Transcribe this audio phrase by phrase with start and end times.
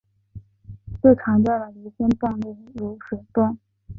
[0.99, 3.55] 最常见的离心泵例如水泵。